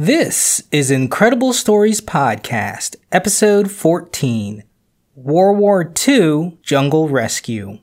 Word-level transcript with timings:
This 0.00 0.62
is 0.70 0.92
Incredible 0.92 1.52
Stories 1.52 2.00
Podcast, 2.00 2.94
Episode 3.10 3.68
14 3.68 4.62
World 5.16 5.58
War 5.58 5.92
II 6.06 6.56
Jungle 6.62 7.08
Rescue. 7.08 7.80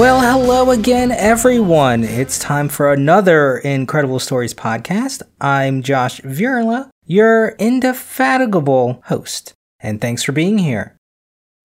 Well, 0.00 0.22
hello 0.22 0.70
again, 0.70 1.12
everyone. 1.12 2.04
It's 2.04 2.38
time 2.38 2.70
for 2.70 2.90
another 2.90 3.58
Incredible 3.58 4.18
Stories 4.18 4.54
podcast. 4.54 5.20
I'm 5.42 5.82
Josh 5.82 6.22
Virla, 6.22 6.88
your 7.04 7.50
indefatigable 7.58 9.02
host, 9.08 9.52
and 9.78 10.00
thanks 10.00 10.22
for 10.22 10.32
being 10.32 10.56
here. 10.56 10.96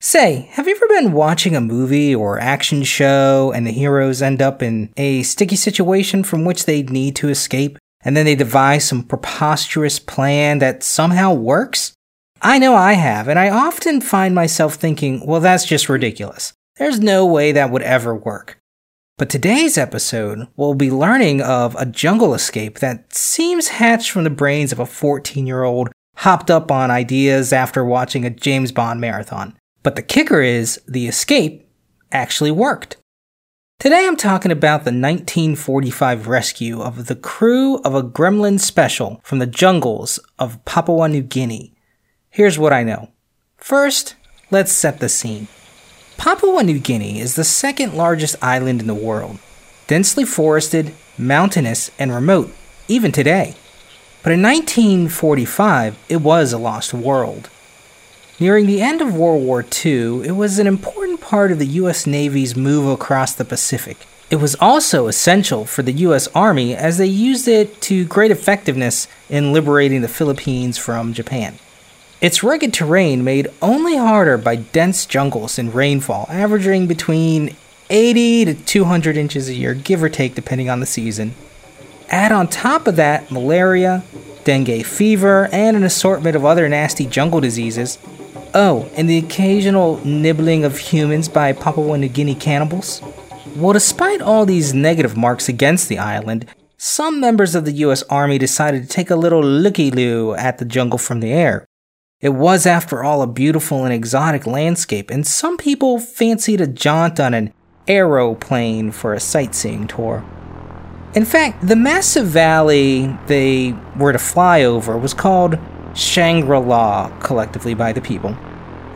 Say, 0.01 0.49
have 0.51 0.67
you 0.67 0.75
ever 0.75 0.85
been 0.89 1.13
watching 1.13 1.55
a 1.55 1.61
movie 1.61 2.13
or 2.13 2.37
action 2.37 2.83
show 2.83 3.53
and 3.55 3.65
the 3.65 3.71
heroes 3.71 4.21
end 4.21 4.41
up 4.41 4.61
in 4.61 4.91
a 4.97 5.23
sticky 5.23 5.55
situation 5.55 6.21
from 6.25 6.43
which 6.43 6.65
they 6.65 6.83
need 6.83 7.15
to 7.15 7.29
escape, 7.29 7.77
and 8.01 8.17
then 8.17 8.25
they 8.25 8.35
devise 8.35 8.83
some 8.83 9.03
preposterous 9.03 9.97
plan 9.97 10.59
that 10.59 10.83
somehow 10.83 11.33
works? 11.33 11.93
I 12.41 12.59
know 12.59 12.75
I 12.75 12.93
have, 12.95 13.29
and 13.29 13.39
I 13.39 13.49
often 13.49 14.01
find 14.01 14.35
myself 14.35 14.73
thinking, 14.73 15.25
well, 15.25 15.39
that's 15.39 15.63
just 15.63 15.87
ridiculous. 15.87 16.51
There's 16.77 16.99
no 16.99 17.25
way 17.25 17.53
that 17.53 17.71
would 17.71 17.83
ever 17.83 18.13
work. 18.13 18.59
But 19.17 19.29
today's 19.29 19.77
episode, 19.77 20.49
we'll 20.57 20.73
be 20.73 20.91
learning 20.91 21.41
of 21.41 21.73
a 21.75 21.85
jungle 21.85 22.33
escape 22.33 22.79
that 22.79 23.13
seems 23.13 23.69
hatched 23.69 24.11
from 24.11 24.25
the 24.25 24.29
brains 24.29 24.73
of 24.73 24.79
a 24.79 24.85
14 24.85 25.47
year 25.47 25.63
old 25.63 25.87
hopped 26.17 26.51
up 26.51 26.69
on 26.71 26.91
ideas 26.91 27.53
after 27.53 27.85
watching 27.85 28.25
a 28.25 28.29
James 28.29 28.73
Bond 28.73 28.99
marathon. 28.99 29.57
But 29.83 29.95
the 29.95 30.01
kicker 30.01 30.41
is, 30.41 30.81
the 30.85 31.07
escape 31.07 31.65
actually 32.11 32.51
worked. 32.51 32.97
Today 33.79 34.05
I'm 34.05 34.17
talking 34.17 34.51
about 34.51 34.79
the 34.79 34.91
1945 34.91 36.27
rescue 36.27 36.81
of 36.81 37.05
the 37.05 37.15
crew 37.15 37.77
of 37.83 37.95
a 37.95 38.03
gremlin 38.03 38.59
special 38.59 39.21
from 39.23 39.39
the 39.39 39.47
jungles 39.47 40.19
of 40.39 40.63
Papua 40.65 41.07
New 41.07 41.23
Guinea. 41.23 41.73
Here's 42.29 42.59
what 42.59 42.73
I 42.73 42.83
know. 42.83 43.11
First, 43.55 44.15
let's 44.51 44.73
set 44.73 44.99
the 44.99 45.07
scene. 45.07 45.47
Papua 46.17 46.63
New 46.63 46.79
Guinea 46.79 47.19
is 47.19 47.35
the 47.35 47.43
second 47.43 47.93
largest 47.93 48.35
island 48.41 48.81
in 48.81 48.87
the 48.87 48.93
world, 48.93 49.37
densely 49.87 50.25
forested, 50.25 50.93
mountainous, 51.17 51.91
and 51.99 52.13
remote, 52.13 52.53
even 52.87 53.11
today. 53.11 53.55
But 54.23 54.33
in 54.33 54.41
1945, 54.41 55.97
it 56.09 56.17
was 56.17 56.51
a 56.51 56.57
lost 56.57 56.93
world. 56.93 57.49
Nearing 58.39 58.65
the 58.65 58.81
end 58.81 59.01
of 59.01 59.15
World 59.15 59.43
War 59.43 59.63
II, 59.63 60.25
it 60.25 60.35
was 60.35 60.57
an 60.57 60.67
important 60.67 61.21
part 61.21 61.51
of 61.51 61.59
the 61.59 61.67
US 61.67 62.07
Navy's 62.07 62.55
move 62.55 62.91
across 62.91 63.33
the 63.33 63.45
Pacific. 63.45 64.07
It 64.29 64.37
was 64.37 64.55
also 64.55 65.07
essential 65.07 65.65
for 65.65 65.83
the 65.83 65.93
US 65.93 66.27
Army 66.29 66.75
as 66.75 66.97
they 66.97 67.05
used 67.05 67.47
it 67.47 67.79
to 67.81 68.03
great 68.05 68.31
effectiveness 68.31 69.07
in 69.29 69.53
liberating 69.53 70.01
the 70.01 70.07
Philippines 70.07 70.77
from 70.77 71.13
Japan. 71.13 71.59
Its 72.21 72.43
rugged 72.43 72.73
terrain 72.73 73.23
made 73.23 73.47
only 73.61 73.97
harder 73.97 74.37
by 74.37 74.55
dense 74.55 75.05
jungles 75.05 75.59
and 75.59 75.75
rainfall, 75.75 76.25
averaging 76.29 76.87
between 76.87 77.55
80 77.89 78.45
to 78.45 78.53
200 78.53 79.17
inches 79.17 79.49
a 79.49 79.53
year, 79.53 79.73
give 79.73 80.01
or 80.01 80.09
take, 80.09 80.33
depending 80.33 80.69
on 80.69 80.79
the 80.79 80.85
season. 80.85 81.35
Add 82.09 82.31
on 82.31 82.47
top 82.47 82.87
of 82.87 82.95
that 82.95 83.31
malaria, 83.31 84.03
dengue 84.43 84.85
fever, 84.85 85.49
and 85.51 85.75
an 85.75 85.83
assortment 85.83 86.35
of 86.35 86.45
other 86.45 86.69
nasty 86.69 87.05
jungle 87.05 87.41
diseases. 87.41 87.99
Oh, 88.53 88.89
and 88.95 89.09
the 89.09 89.17
occasional 89.17 90.03
nibbling 90.05 90.63
of 90.63 90.77
humans 90.77 91.27
by 91.27 91.51
Papua 91.51 91.97
New 91.97 92.07
Guinea 92.07 92.35
cannibals. 92.35 93.01
Well, 93.55 93.73
despite 93.73 94.21
all 94.21 94.45
these 94.45 94.73
negative 94.73 95.17
marks 95.17 95.49
against 95.49 95.89
the 95.89 95.99
island, 95.99 96.45
some 96.77 97.19
members 97.19 97.55
of 97.55 97.65
the 97.65 97.73
US 97.73 98.03
Army 98.03 98.37
decided 98.37 98.83
to 98.83 98.87
take 98.87 99.09
a 99.09 99.15
little 99.15 99.43
looky 99.43 99.91
loo 99.91 100.33
at 100.35 100.57
the 100.57 100.65
jungle 100.65 100.97
from 100.97 101.19
the 101.19 101.33
air. 101.33 101.65
It 102.21 102.29
was, 102.29 102.65
after 102.65 103.03
all, 103.03 103.21
a 103.21 103.27
beautiful 103.27 103.83
and 103.83 103.93
exotic 103.93 104.47
landscape, 104.47 105.11
and 105.11 105.27
some 105.27 105.57
people 105.57 105.99
fancied 105.99 106.61
a 106.61 106.67
jaunt 106.67 107.19
on 107.19 107.33
an 107.33 107.53
aeroplane 107.89 108.91
for 108.91 109.13
a 109.13 109.19
sightseeing 109.19 109.85
tour. 109.87 110.23
In 111.13 111.25
fact, 111.25 111.67
the 111.67 111.75
massive 111.75 112.27
valley 112.27 113.07
they 113.27 113.75
were 113.97 114.13
to 114.13 114.17
fly 114.17 114.63
over 114.63 114.97
was 114.97 115.13
called 115.13 115.57
Shangri 115.93 116.57
La 116.57 117.09
collectively 117.19 117.73
by 117.73 117.91
the 117.91 118.01
people, 118.01 118.31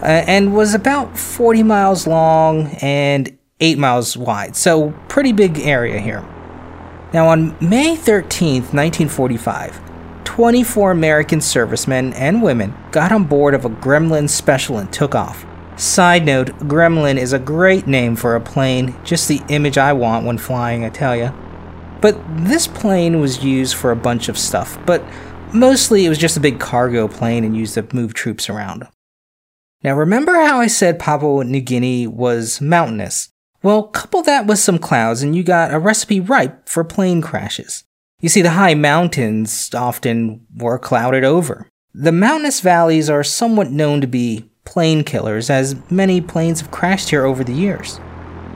uh, 0.01 0.06
and 0.06 0.56
was 0.56 0.74
about 0.74 1.18
40 1.18 1.63
miles 1.63 2.07
long 2.07 2.68
and 2.81 3.38
8 3.59 3.78
miles 3.78 4.16
wide, 4.16 4.56
so 4.56 4.91
pretty 5.09 5.34
big 5.34 5.59
area 5.59 6.00
here. 6.00 6.25
Now, 7.13 7.28
on 7.28 7.57
May 7.59 7.97
13th, 7.97 8.72
1945, 8.74 9.88
24 10.39 10.91
American 10.91 11.41
servicemen 11.41 12.13
and 12.13 12.41
women 12.41 12.73
got 12.91 13.11
on 13.11 13.25
board 13.25 13.53
of 13.53 13.66
a 13.66 13.69
Gremlin 13.69 14.29
special 14.29 14.77
and 14.77 14.89
took 14.89 15.13
off. 15.13 15.45
Side 15.75 16.25
note 16.25 16.57
Gremlin 16.59 17.17
is 17.17 17.33
a 17.33 17.39
great 17.39 17.88
name 17.88 18.16
for 18.16 18.38
a 18.38 18.39
plane, 18.39 18.95
just 19.03 19.27
the 19.27 19.41
image 19.50 19.77
I 19.77 19.91
want 19.91 20.25
when 20.25 20.38
flying, 20.38 20.85
I 20.85 20.91
tell 20.91 21.13
ya. 21.13 21.33
But 22.00 22.17
this 22.38 22.67
plane 22.67 23.19
was 23.19 23.44
used 23.44 23.75
for 23.75 23.91
a 23.91 23.97
bunch 23.97 24.29
of 24.29 24.38
stuff, 24.38 24.79
but 24.85 25.03
mostly 25.53 26.05
it 26.05 26.09
was 26.09 26.17
just 26.17 26.38
a 26.38 26.39
big 26.39 26.57
cargo 26.57 27.09
plane 27.09 27.44
and 27.44 27.57
used 27.57 27.73
to 27.73 27.85
move 27.94 28.13
troops 28.13 28.50
around. 28.50 28.88
Now, 29.83 29.94
remember 29.94 30.35
how 30.35 30.61
I 30.61 30.67
said 30.67 31.00
Papua 31.00 31.44
New 31.44 31.59
Guinea 31.59 32.07
was 32.07 32.61
mountainous? 32.61 33.27
Well, 33.61 33.83
couple 33.83 34.21
that 34.21 34.47
with 34.47 34.59
some 34.59 34.79
clouds 34.79 35.21
and 35.21 35.35
you 35.35 35.44
got 35.44 35.73
a 35.73 35.79
recipe 35.79 36.21
ripe 36.21 36.69
for 36.69 36.85
plane 36.85 37.21
crashes. 37.21 37.83
You 38.22 38.28
see, 38.28 38.41
the 38.41 38.52
high 38.52 38.74
mountains 38.74 39.74
often 39.74 40.46
were 40.53 40.78
clouded 40.78 41.24
over. 41.24 41.69
The 41.94 42.12
mountainous 42.12 42.59
valleys 42.59 43.09
are 43.09 43.24
somewhat 43.24 43.72
known 43.72 44.02
to 44.02 44.07
be 44.07 44.50
plane 44.66 45.06
killers, 45.06 45.50
as 45.50 45.78
many 45.90 46.19
planes 46.19 46.59
have 46.59 46.69
crashed 46.69 47.12
here 47.12 47.24
over 47.24 47.46
the 47.46 47.53
years. 47.53 47.97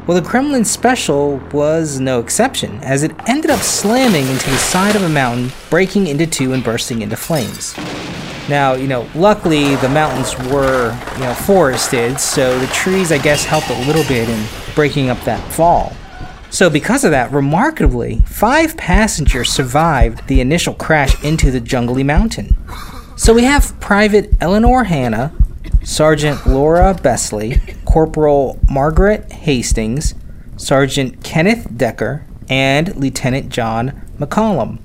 Well, 0.05 0.19
the 0.19 0.29
Gremlin 0.29 0.65
Special 0.65 1.37
was 1.53 1.97
no 2.01 2.19
exception, 2.19 2.77
as 2.83 3.03
it 3.03 3.13
ended 3.29 3.51
up 3.51 3.61
slamming 3.61 4.27
into 4.27 4.49
the 4.49 4.57
side 4.57 4.97
of 4.97 5.03
a 5.03 5.07
mountain, 5.07 5.49
breaking 5.69 6.07
into 6.07 6.27
two 6.27 6.51
and 6.51 6.61
bursting 6.61 7.01
into 7.01 7.15
flames. 7.15 7.73
Now, 8.49 8.73
you 8.73 8.87
know, 8.87 9.07
luckily 9.15 9.77
the 9.77 9.87
mountains 9.87 10.37
were, 10.51 10.91
you 11.13 11.21
know, 11.21 11.33
forested, 11.33 12.19
so 12.19 12.59
the 12.59 12.67
trees, 12.67 13.13
I 13.13 13.17
guess, 13.17 13.45
helped 13.45 13.69
a 13.69 13.87
little 13.87 14.03
bit 14.09 14.27
in 14.27 14.45
breaking 14.75 15.09
up 15.09 15.21
that 15.21 15.41
fall. 15.53 15.95
So, 16.53 16.69
because 16.69 17.03
of 17.03 17.09
that, 17.09 17.31
remarkably, 17.31 18.19
five 18.27 18.77
passengers 18.77 19.49
survived 19.49 20.27
the 20.27 20.39
initial 20.39 20.75
crash 20.75 21.21
into 21.23 21.49
the 21.49 21.59
jungly 21.59 22.03
mountain. 22.03 22.55
So, 23.17 23.33
we 23.33 23.43
have 23.43 23.79
Private 23.79 24.35
Eleanor 24.39 24.83
Hanna, 24.83 25.33
Sergeant 25.83 26.45
Laura 26.45 26.93
Besley, 26.93 27.59
Corporal 27.85 28.59
Margaret 28.69 29.31
Hastings, 29.31 30.13
Sergeant 30.55 31.23
Kenneth 31.23 31.75
Decker, 31.75 32.23
and 32.47 32.95
Lieutenant 32.97 33.49
John 33.49 34.07
McCollum. 34.19 34.79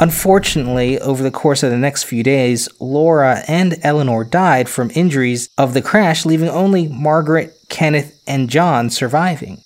Unfortunately, 0.00 0.98
over 0.98 1.22
the 1.22 1.30
course 1.30 1.62
of 1.62 1.70
the 1.70 1.78
next 1.78 2.02
few 2.02 2.24
days, 2.24 2.68
Laura 2.80 3.44
and 3.46 3.78
Eleanor 3.84 4.24
died 4.24 4.68
from 4.68 4.90
injuries 4.96 5.50
of 5.56 5.72
the 5.72 5.82
crash, 5.82 6.26
leaving 6.26 6.48
only 6.48 6.88
Margaret, 6.88 7.54
Kenneth, 7.68 8.20
and 8.26 8.50
John 8.50 8.90
surviving. 8.90 9.62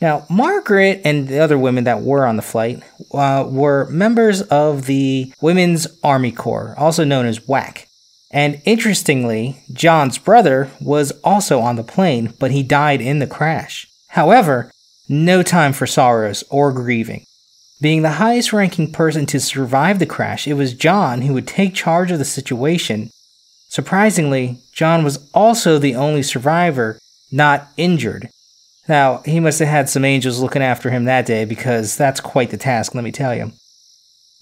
Now, 0.00 0.26
Margaret 0.28 1.02
and 1.04 1.28
the 1.28 1.38
other 1.38 1.58
women 1.58 1.84
that 1.84 2.02
were 2.02 2.26
on 2.26 2.36
the 2.36 2.42
flight 2.42 2.82
uh, 3.12 3.46
were 3.48 3.88
members 3.90 4.42
of 4.42 4.86
the 4.86 5.32
Women's 5.40 5.86
Army 6.02 6.32
Corps, 6.32 6.74
also 6.76 7.04
known 7.04 7.26
as 7.26 7.40
WAC. 7.40 7.86
And 8.30 8.60
interestingly, 8.64 9.62
John's 9.72 10.18
brother 10.18 10.68
was 10.80 11.12
also 11.22 11.60
on 11.60 11.76
the 11.76 11.84
plane, 11.84 12.34
but 12.40 12.50
he 12.50 12.64
died 12.64 13.00
in 13.00 13.20
the 13.20 13.28
crash. 13.28 13.86
However, 14.08 14.72
no 15.08 15.42
time 15.44 15.72
for 15.72 15.86
sorrows 15.86 16.42
or 16.50 16.72
grieving. 16.72 17.24
Being 17.80 18.02
the 18.02 18.12
highest 18.12 18.52
ranking 18.52 18.90
person 18.90 19.26
to 19.26 19.38
survive 19.38 20.00
the 20.00 20.06
crash, 20.06 20.48
it 20.48 20.54
was 20.54 20.74
John 20.74 21.22
who 21.22 21.34
would 21.34 21.46
take 21.46 21.74
charge 21.74 22.10
of 22.10 22.18
the 22.18 22.24
situation. 22.24 23.10
Surprisingly, 23.68 24.58
John 24.72 25.04
was 25.04 25.28
also 25.32 25.78
the 25.78 25.94
only 25.94 26.22
survivor 26.22 26.98
not 27.30 27.68
injured. 27.76 28.30
Now, 28.88 29.22
he 29.24 29.40
must 29.40 29.58
have 29.60 29.68
had 29.68 29.88
some 29.88 30.04
angels 30.04 30.40
looking 30.40 30.62
after 30.62 30.90
him 30.90 31.04
that 31.04 31.26
day 31.26 31.44
because 31.44 31.96
that's 31.96 32.20
quite 32.20 32.50
the 32.50 32.56
task, 32.56 32.94
let 32.94 33.04
me 33.04 33.12
tell 33.12 33.34
you. 33.34 33.52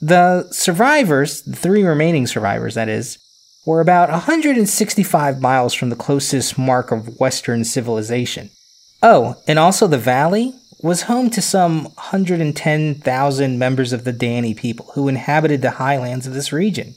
The 0.01 0.51
survivors, 0.51 1.43
the 1.43 1.57
three 1.57 1.85
remaining 1.85 2.27
survivors, 2.27 2.75
that 2.75 2.89
is, 2.89 3.19
were 3.65 3.81
about 3.81 4.11
165 4.11 5.41
miles 5.41 5.75
from 5.75 5.91
the 5.91 5.97
closest 5.97 6.59
mark 6.59 6.91
of 6.91 7.21
Western 7.21 7.65
civilization. 7.65 8.51
Oh, 9.03 9.37
and 9.47 9.59
also 9.59 9.87
the 9.87 9.99
valley 9.99 10.55
was 10.83 11.03
home 11.03 11.31
to 11.31 11.41
some 11.41 11.85
110,000 11.85 13.59
members 13.59 13.93
of 13.93 14.03
the 14.03 14.13
Dani 14.13 14.57
people 14.57 14.91
who 14.95 15.07
inhabited 15.07 15.63
the 15.63 15.71
highlands 15.73 16.27
of 16.27 16.35
this 16.35 16.53
region. 16.53 16.95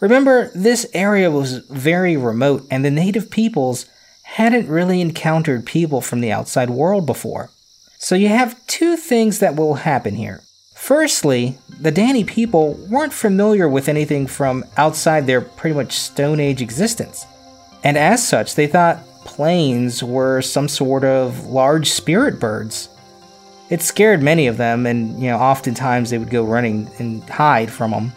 Remember, 0.00 0.50
this 0.54 0.86
area 0.92 1.30
was 1.30 1.58
very 1.70 2.16
remote, 2.16 2.66
and 2.70 2.84
the 2.84 2.90
native 2.90 3.30
peoples 3.30 3.86
hadn't 4.26 4.68
really 4.68 5.00
encountered 5.00 5.64
people 5.64 6.00
from 6.00 6.20
the 6.20 6.32
outside 6.32 6.68
world 6.68 7.06
before. 7.06 7.48
So 7.96 8.14
you 8.14 8.28
have 8.28 8.66
two 8.66 8.96
things 8.96 9.38
that 9.38 9.56
will 9.56 9.74
happen 9.74 10.16
here. 10.16 10.42
Firstly, 10.74 11.56
the 11.80 11.92
Dani 11.92 12.26
people 12.26 12.74
weren't 12.90 13.12
familiar 13.12 13.68
with 13.68 13.88
anything 13.88 14.26
from 14.26 14.64
outside 14.76 15.26
their 15.26 15.40
pretty 15.40 15.74
much 15.74 15.92
Stone 15.92 16.40
Age 16.40 16.60
existence. 16.60 17.24
And 17.82 17.96
as 17.96 18.26
such, 18.26 18.56
they 18.56 18.66
thought 18.66 19.06
planes 19.24 20.02
were 20.02 20.42
some 20.42 20.68
sort 20.68 21.04
of 21.04 21.46
large 21.46 21.90
spirit 21.90 22.38
birds. 22.38 22.88
It 23.70 23.80
scared 23.80 24.22
many 24.22 24.48
of 24.48 24.58
them, 24.58 24.86
and 24.86 25.20
you 25.20 25.30
know, 25.30 25.38
oftentimes 25.38 26.10
they 26.10 26.18
would 26.18 26.30
go 26.30 26.44
running 26.44 26.90
and 26.98 27.22
hide 27.24 27.70
from 27.70 27.92
them. 27.92 28.12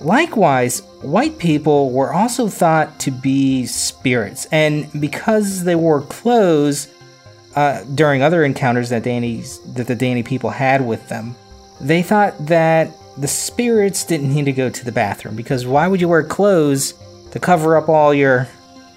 Likewise, 0.00 0.82
white 1.02 1.38
people 1.38 1.90
were 1.90 2.12
also 2.12 2.48
thought 2.48 2.98
to 3.00 3.10
be 3.10 3.66
spirits, 3.66 4.46
and 4.46 4.88
because 5.00 5.64
they 5.64 5.74
wore 5.74 6.02
clothes 6.02 6.88
uh, 7.56 7.84
during 7.94 8.22
other 8.22 8.44
encounters 8.44 8.90
that 8.90 9.02
Dani's 9.02 9.58
that 9.74 9.86
the 9.86 9.96
Dani 9.96 10.24
people 10.24 10.50
had 10.50 10.86
with 10.86 11.08
them, 11.08 11.34
they 11.80 12.02
thought 12.02 12.34
that 12.46 12.90
the 13.16 13.28
spirits 13.28 14.04
didn't 14.04 14.34
need 14.34 14.44
to 14.44 14.52
go 14.52 14.70
to 14.70 14.84
the 14.84 14.92
bathroom 14.92 15.36
because 15.36 15.66
why 15.66 15.86
would 15.86 16.00
you 16.00 16.08
wear 16.08 16.22
clothes 16.22 16.94
to 17.32 17.38
cover 17.38 17.76
up 17.76 17.88
all 17.88 18.14
your, 18.14 18.48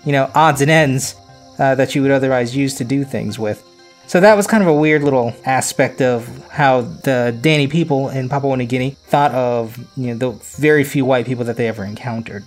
you 0.05 0.11
know, 0.11 0.31
odds 0.35 0.61
and 0.61 0.71
ends 0.71 1.15
uh, 1.59 1.75
that 1.75 1.95
you 1.95 2.01
would 2.01 2.11
otherwise 2.11 2.55
use 2.55 2.75
to 2.75 2.83
do 2.83 3.03
things 3.03 3.37
with? 3.39 3.67
So 4.07 4.19
that 4.19 4.35
was 4.35 4.47
kind 4.47 4.61
of 4.61 4.69
a 4.69 4.73
weird 4.73 5.03
little 5.03 5.33
aspect 5.45 6.01
of 6.01 6.27
how 6.49 6.81
the 6.81 7.37
Dani 7.41 7.69
people 7.69 8.09
in 8.09 8.29
Papua 8.29 8.57
New 8.57 8.65
Guinea 8.65 8.91
thought 9.05 9.31
of 9.31 9.77
you 9.97 10.13
know 10.13 10.15
the 10.15 10.31
very 10.57 10.83
few 10.83 11.05
white 11.05 11.25
people 11.25 11.45
that 11.45 11.57
they 11.57 11.67
ever 11.67 11.83
encountered. 11.83 12.43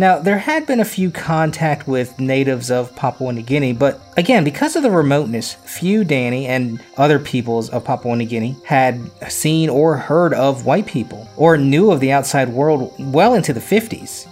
Now, 0.00 0.18
there 0.18 0.38
had 0.38 0.66
been 0.66 0.80
a 0.80 0.84
few 0.86 1.10
contact 1.10 1.86
with 1.86 2.18
natives 2.18 2.70
of 2.70 2.96
Papua 2.96 3.34
New 3.34 3.42
Guinea, 3.42 3.74
but 3.74 4.00
again, 4.16 4.44
because 4.44 4.74
of 4.74 4.82
the 4.82 4.90
remoteness, 4.90 5.52
few 5.52 6.04
Dani 6.04 6.46
and 6.46 6.82
other 6.96 7.18
peoples 7.18 7.68
of 7.68 7.84
Papua 7.84 8.16
New 8.16 8.24
Guinea 8.24 8.56
had 8.64 8.98
seen 9.30 9.68
or 9.68 9.98
heard 9.98 10.32
of 10.32 10.64
white 10.64 10.86
people, 10.86 11.28
or 11.36 11.58
knew 11.58 11.90
of 11.90 12.00
the 12.00 12.12
outside 12.12 12.48
world 12.48 12.94
well 12.98 13.34
into 13.34 13.52
the 13.52 13.60
50s. 13.60 14.26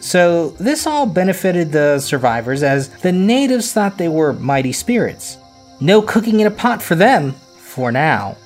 So, 0.00 0.50
this 0.52 0.86
all 0.86 1.04
benefited 1.04 1.70
the 1.70 1.98
survivors 1.98 2.62
as 2.62 2.88
the 2.88 3.12
natives 3.12 3.74
thought 3.74 3.98
they 3.98 4.08
were 4.08 4.32
mighty 4.32 4.72
spirits. 4.72 5.36
No 5.84 6.00
cooking 6.00 6.40
in 6.40 6.46
a 6.46 6.50
pot 6.50 6.80
for 6.80 6.94
them, 6.94 7.32
for 7.32 7.92
now. 7.92 8.38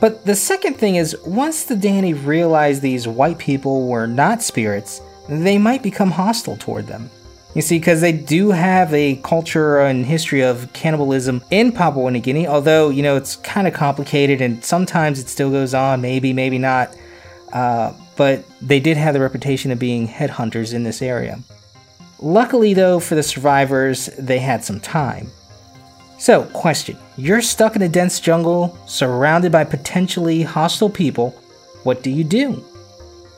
But 0.00 0.24
the 0.24 0.36
second 0.36 0.74
thing 0.74 0.94
is, 0.94 1.16
once 1.26 1.64
the 1.64 1.74
Dani 1.74 2.14
realized 2.24 2.80
these 2.80 3.08
white 3.08 3.38
people 3.38 3.88
were 3.88 4.06
not 4.06 4.40
spirits, 4.40 5.02
they 5.28 5.58
might 5.58 5.82
become 5.82 6.12
hostile 6.12 6.56
toward 6.56 6.86
them. 6.86 7.10
You 7.56 7.62
see, 7.62 7.80
because 7.80 8.00
they 8.00 8.12
do 8.12 8.52
have 8.52 8.94
a 8.94 9.16
culture 9.16 9.80
and 9.80 10.06
history 10.06 10.42
of 10.42 10.72
cannibalism 10.72 11.42
in 11.50 11.72
Papua 11.72 12.08
New 12.12 12.20
Guinea, 12.20 12.46
although, 12.46 12.88
you 12.88 13.02
know, 13.02 13.16
it's 13.16 13.34
kind 13.34 13.66
of 13.66 13.74
complicated 13.74 14.40
and 14.40 14.64
sometimes 14.64 15.18
it 15.18 15.28
still 15.28 15.50
goes 15.50 15.74
on, 15.74 16.02
maybe, 16.02 16.32
maybe 16.32 16.58
not. 16.58 16.96
Uh, 17.52 17.94
but 18.14 18.44
they 18.60 18.78
did 18.78 18.96
have 18.96 19.12
the 19.12 19.20
reputation 19.20 19.72
of 19.72 19.80
being 19.80 20.06
headhunters 20.06 20.72
in 20.72 20.84
this 20.84 21.02
area. 21.02 21.40
Luckily, 22.20 22.74
though, 22.74 23.00
for 23.00 23.16
the 23.16 23.24
survivors, 23.24 24.06
they 24.16 24.38
had 24.38 24.64
some 24.64 24.78
time. 24.78 25.32
So, 26.24 26.44
question 26.54 26.96
You're 27.18 27.42
stuck 27.42 27.76
in 27.76 27.82
a 27.82 27.88
dense 27.90 28.18
jungle, 28.18 28.78
surrounded 28.86 29.52
by 29.52 29.64
potentially 29.64 30.42
hostile 30.42 30.88
people. 30.88 31.32
What 31.82 32.02
do 32.02 32.10
you 32.10 32.24
do? 32.24 32.64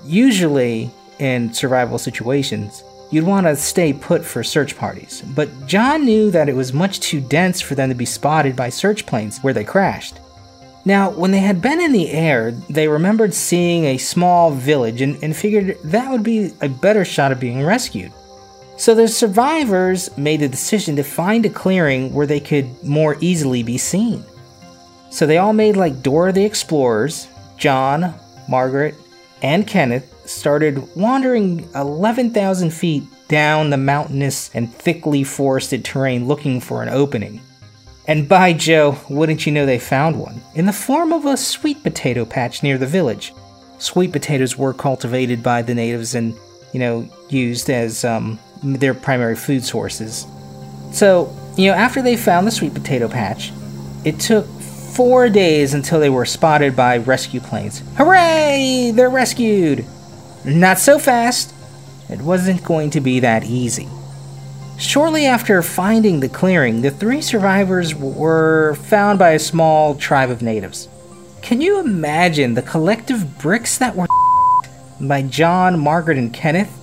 Usually, 0.05 0.93
in 1.19 1.53
survival 1.53 1.99
situations, 1.99 2.85
you'd 3.11 3.27
want 3.27 3.49
to 3.49 3.57
stay 3.57 3.93
put 3.93 4.25
for 4.25 4.45
search 4.45 4.79
parties, 4.79 5.25
but 5.35 5.67
John 5.67 6.05
knew 6.05 6.31
that 6.31 6.49
it 6.49 6.55
was 6.55 6.73
much 6.73 7.01
too 7.01 7.21
dense 7.21 7.61
for 7.61 7.75
them 7.75 7.89
to 7.89 7.97
be 7.97 8.05
spotted 8.05 8.55
by 8.55 8.69
search 8.69 9.05
planes 9.05 9.41
where 9.41 9.53
they 9.53 9.65
crashed. 9.65 10.21
Now, 10.85 11.11
when 11.11 11.33
they 11.33 11.41
had 11.41 11.61
been 11.61 11.81
in 11.81 11.91
the 11.91 12.13
air, 12.13 12.53
they 12.71 12.87
remembered 12.87 13.35
seeing 13.35 13.87
a 13.87 13.99
small 13.99 14.53
village 14.53 15.01
and, 15.01 15.21
and 15.25 15.35
figured 15.35 15.77
that 15.83 16.09
would 16.13 16.23
be 16.23 16.53
a 16.61 16.69
better 16.69 17.05
shot 17.05 17.33
of 17.33 17.41
being 17.41 17.65
rescued. 17.65 18.13
So 18.77 18.95
the 18.95 19.09
survivors 19.09 20.15
made 20.19 20.41
the 20.41 20.49
decision 20.49 20.97
to 20.97 21.03
find 21.03 21.47
a 21.47 21.51
clearing 21.51 22.13
where 22.13 22.27
they 22.27 22.41
could 22.41 22.83
more 22.85 23.17
easily 23.21 23.63
be 23.63 23.79
seen. 23.79 24.25
So 25.11 25.27
they 25.27 25.39
all 25.39 25.55
made 25.55 25.77
like 25.77 26.03
Dora 26.03 26.33
the 26.33 26.45
Explorers, 26.45 27.29
John, 27.57 28.15
Margaret, 28.49 28.95
and 29.43 29.67
Kenneth 29.67 30.13
started 30.29 30.95
wandering 30.95 31.69
11,000 31.75 32.71
feet 32.71 33.05
down 33.29 33.71
the 33.71 33.77
mountainous 33.77 34.51
and 34.55 34.73
thickly 34.73 35.25
forested 35.25 35.85
terrain 35.85 36.27
looking 36.27 36.61
for 36.61 36.83
an 36.83 36.89
opening. 36.89 37.41
And 38.07 38.29
by 38.29 38.53
Joe, 38.53 38.99
wouldn't 39.09 39.47
you 39.47 39.53
know 39.53 39.67
they 39.67 39.79
found 39.79 40.21
one, 40.21 40.41
in 40.55 40.67
the 40.67 40.73
form 40.73 41.13
of 41.13 41.25
a 41.25 41.37
sweet 41.37 41.83
potato 41.83 42.25
patch 42.25 42.63
near 42.63 42.79
the 42.79 42.87
village. 42.87 43.33
Sweet 43.79 44.13
potatoes 44.13 44.57
were 44.57 44.73
cultivated 44.73 45.43
by 45.43 45.63
the 45.63 45.75
natives 45.75 46.15
and, 46.15 46.35
you 46.73 46.81
know, 46.81 47.09
used 47.29 47.69
as 47.69 48.05
um, 48.05 48.39
their 48.63 48.95
primary 48.95 49.37
food 49.37 49.65
sources. 49.65 50.27
So, 50.93 51.35
you 51.57 51.71
know, 51.71 51.77
after 51.77 52.03
they 52.03 52.17
found 52.17 52.47
the 52.47 52.51
sweet 52.51 52.75
potato 52.75 53.09
patch, 53.09 53.53
it 54.05 54.21
took 54.21 54.47
four 54.97 55.29
days 55.29 55.75
until 55.75 56.01
they 56.01 56.09
were 56.09 56.25
spotted 56.25 56.75
by 56.75 56.99
rescue 56.99 57.41
planes. 57.41 57.83
Hooray! 57.97 58.93
They're 58.95 59.11
rescued! 59.11 59.85
Not 60.45 60.79
so 60.79 60.99
fast. 60.99 61.53
It 62.09 62.21
wasn't 62.21 62.65
going 62.65 62.91
to 62.91 63.01
be 63.01 63.21
that 63.21 63.45
easy. 63.45 63.89
Shortly 64.79 65.27
after 65.27 65.63
finding 65.63 66.21
the 66.21 66.29
clearing, 66.29 66.83
the 66.83 66.91
three 66.91 67.23
survivors 67.23 67.95
were 67.95 68.75
found 68.75 69.19
by 69.19 69.31
a 69.31 69.39
small 69.39 69.95
tribe 69.95 70.31
of 70.31 70.43
natives. 70.43 70.89
Can 71.43 71.61
you 71.61 71.81
imagine 71.81 72.55
the 72.55 72.63
collective 72.63 73.39
bricks 73.39 73.79
that 73.79 73.97
were 73.97 74.07
by 75.01 75.23
John, 75.23 75.81
Margaret, 75.81 76.19
and 76.19 76.33
Kenneth? 76.33 76.76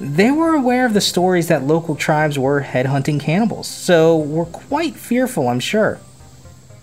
They 0.00 0.32
were 0.32 0.54
aware 0.54 0.86
of 0.86 0.94
the 0.94 1.00
stories 1.00 1.46
that 1.48 1.62
local 1.62 1.94
tribes 1.94 2.36
were 2.36 2.62
headhunting 2.62 3.20
cannibals, 3.20 3.68
so 3.68 4.18
were 4.18 4.46
quite 4.46 4.96
fearful, 4.96 5.48
I'm 5.48 5.60
sure. 5.60 6.00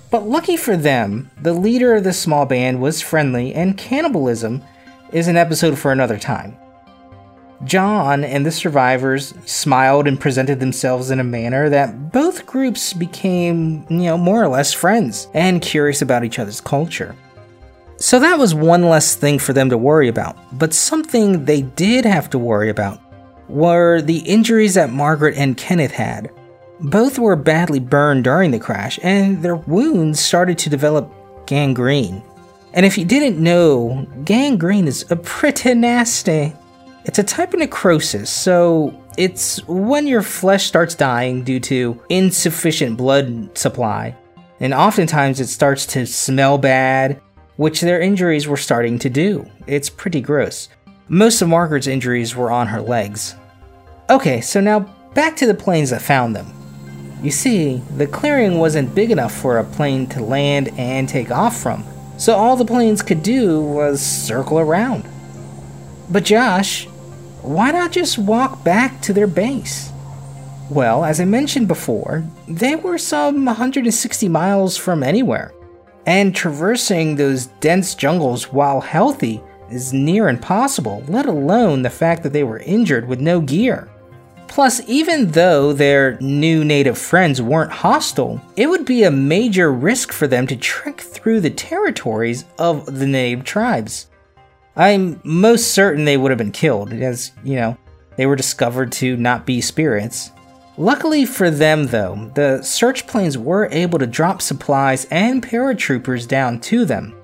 But 0.09 0.29
lucky 0.29 0.55
for 0.55 0.77
them, 0.77 1.29
the 1.41 1.53
leader 1.53 1.95
of 1.95 2.05
this 2.05 2.19
small 2.19 2.45
band 2.45 2.81
was 2.81 3.01
friendly, 3.01 3.53
and 3.53 3.77
cannibalism 3.77 4.63
is 5.11 5.27
an 5.27 5.35
episode 5.35 5.77
for 5.77 5.91
another 5.91 6.17
time. 6.17 6.55
John 7.65 8.23
and 8.23 8.45
the 8.45 8.51
survivors 8.51 9.33
smiled 9.45 10.07
and 10.07 10.19
presented 10.19 10.59
themselves 10.59 11.11
in 11.11 11.19
a 11.19 11.23
manner 11.23 11.69
that 11.69 12.11
both 12.11 12.45
groups 12.45 12.93
became, 12.93 13.85
you 13.89 14.05
know, 14.05 14.17
more 14.17 14.41
or 14.41 14.47
less 14.47 14.73
friends 14.73 15.27
and 15.33 15.61
curious 15.61 16.01
about 16.01 16.23
each 16.23 16.39
other's 16.39 16.61
culture. 16.61 17.15
So 17.97 18.19
that 18.19 18.39
was 18.39 18.55
one 18.55 18.89
less 18.89 19.15
thing 19.15 19.37
for 19.37 19.53
them 19.53 19.69
to 19.69 19.77
worry 19.77 20.07
about, 20.07 20.37
but 20.57 20.73
something 20.73 21.45
they 21.45 21.61
did 21.61 22.03
have 22.03 22.31
to 22.31 22.39
worry 22.39 22.69
about 22.69 22.99
were 23.51 24.01
the 24.01 24.19
injuries 24.19 24.73
that 24.75 24.91
Margaret 24.91 25.37
and 25.37 25.57
Kenneth 25.57 25.91
had. 25.91 26.31
Both 26.79 27.19
were 27.19 27.35
badly 27.35 27.79
burned 27.79 28.23
during 28.23 28.51
the 28.51 28.59
crash, 28.59 28.99
and 29.03 29.43
their 29.43 29.55
wounds 29.55 30.19
started 30.19 30.57
to 30.59 30.69
develop 30.69 31.11
gangrene. 31.45 32.23
And 32.73 32.85
if 32.85 32.97
you 32.97 33.05
didn't 33.05 33.41
know, 33.41 34.07
gangrene 34.23 34.87
is 34.87 35.05
a 35.11 35.15
pretty 35.15 35.73
nasty. 35.73 36.53
It's 37.03 37.19
a 37.19 37.23
type 37.23 37.53
of 37.53 37.59
necrosis, 37.59 38.29
so 38.29 38.99
it's 39.17 39.65
when 39.67 40.07
your 40.07 40.21
flesh 40.21 40.65
starts 40.65 40.95
dying 40.95 41.43
due 41.43 41.59
to 41.61 42.01
insufficient 42.09 42.97
blood 42.97 43.57
supply. 43.57 44.15
And 44.59 44.73
oftentimes 44.73 45.39
it 45.39 45.47
starts 45.47 45.85
to 45.87 46.05
smell 46.05 46.57
bad, 46.57 47.19
which 47.57 47.81
their 47.81 47.99
injuries 47.99 48.47
were 48.47 48.57
starting 48.57 48.97
to 48.99 49.09
do. 49.09 49.45
It's 49.67 49.89
pretty 49.89 50.21
gross. 50.21 50.69
Most 51.09 51.41
of 51.41 51.49
Margaret's 51.49 51.87
injuries 51.87 52.35
were 52.35 52.51
on 52.51 52.67
her 52.67 52.81
legs. 52.81 53.35
Okay, 54.11 54.41
so 54.41 54.59
now 54.59 54.79
back 55.13 55.37
to 55.37 55.45
the 55.45 55.53
planes 55.53 55.91
that 55.91 56.01
found 56.01 56.35
them. 56.35 56.53
You 57.23 57.31
see, 57.31 57.77
the 57.95 58.05
clearing 58.05 58.59
wasn't 58.59 58.93
big 58.93 59.09
enough 59.09 59.33
for 59.33 59.57
a 59.57 59.63
plane 59.63 60.05
to 60.07 60.21
land 60.21 60.69
and 60.77 61.07
take 61.07 61.31
off 61.31 61.55
from, 61.61 61.85
so 62.17 62.35
all 62.35 62.57
the 62.57 62.65
planes 62.65 63.01
could 63.01 63.23
do 63.23 63.61
was 63.61 64.01
circle 64.01 64.59
around. 64.59 65.07
But 66.09 66.25
Josh, 66.25 66.87
why 67.41 67.71
not 67.71 67.93
just 67.93 68.17
walk 68.17 68.65
back 68.65 69.01
to 69.03 69.13
their 69.13 69.27
base? 69.27 69.93
Well, 70.69 71.05
as 71.05 71.21
I 71.21 71.25
mentioned 71.25 71.69
before, 71.69 72.25
they 72.49 72.75
were 72.75 72.97
some 72.97 73.45
160 73.45 74.27
miles 74.27 74.75
from 74.75 75.03
anywhere, 75.03 75.53
and 76.05 76.35
traversing 76.35 77.15
those 77.15 77.45
dense 77.61 77.95
jungles 77.95 78.51
while 78.51 78.81
healthy 78.81 79.41
is 79.69 79.93
near 79.93 80.27
impossible, 80.27 81.01
let 81.07 81.27
alone 81.27 81.81
the 81.81 81.89
fact 81.89 82.23
that 82.23 82.33
they 82.33 82.43
were 82.43 82.59
injured 82.59 83.07
with 83.07 83.21
no 83.21 83.39
gear. 83.39 83.87
Plus, 84.51 84.81
even 84.85 85.31
though 85.31 85.71
their 85.71 86.19
new 86.19 86.65
native 86.65 86.97
friends 86.97 87.41
weren't 87.41 87.71
hostile, 87.71 88.41
it 88.57 88.67
would 88.67 88.83
be 88.83 89.03
a 89.03 89.09
major 89.09 89.71
risk 89.71 90.11
for 90.11 90.27
them 90.27 90.45
to 90.45 90.57
trek 90.57 90.99
through 90.99 91.39
the 91.39 91.49
territories 91.49 92.43
of 92.59 92.99
the 92.99 93.07
native 93.07 93.45
tribes. 93.45 94.07
I'm 94.75 95.21
most 95.23 95.73
certain 95.73 96.03
they 96.03 96.17
would 96.17 96.31
have 96.31 96.37
been 96.37 96.51
killed, 96.51 96.91
as, 96.91 97.31
you 97.45 97.55
know, 97.55 97.77
they 98.17 98.25
were 98.25 98.35
discovered 98.35 98.91
to 98.93 99.15
not 99.15 99.45
be 99.45 99.61
spirits. 99.61 100.31
Luckily 100.77 101.23
for 101.23 101.49
them, 101.49 101.87
though, 101.87 102.29
the 102.35 102.61
search 102.61 103.07
planes 103.07 103.37
were 103.37 103.69
able 103.71 103.99
to 103.99 104.05
drop 104.05 104.41
supplies 104.41 105.05
and 105.11 105.41
paratroopers 105.41 106.27
down 106.27 106.59
to 106.59 106.83
them. 106.83 107.15